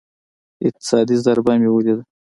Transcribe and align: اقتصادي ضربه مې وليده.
اقتصادي 0.67 1.15
ضربه 1.25 1.53
مې 1.61 1.69
وليده. 1.71 2.03